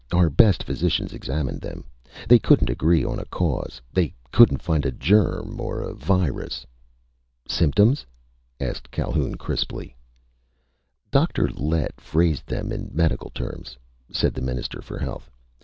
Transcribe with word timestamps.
Our 0.11 0.31
best 0.31 0.63
physicians 0.63 1.13
examined 1.13 1.61
them. 1.61 1.83
They 2.27 2.39
couldn't 2.39 2.71
agree 2.71 3.05
on 3.05 3.19
a 3.19 3.25
cause, 3.25 3.79
they 3.93 4.15
couldn't 4.31 4.63
find 4.63 4.83
a 4.83 4.91
germ 4.91 5.59
or 5.61 5.79
a 5.81 5.93
virus...." 5.93 6.65
"Symptoms?" 7.47 8.03
asked 8.59 8.89
Calhoun 8.89 9.35
crisply. 9.35 9.95
"Dr. 11.11 11.49
Lett 11.49 12.01
phrased 12.01 12.47
them 12.47 12.71
in 12.71 12.89
medical 12.91 13.29
terms," 13.29 13.77
said 14.11 14.33
the 14.33 14.41
Minister 14.41 14.81
for 14.81 14.97
Health. 14.97 15.29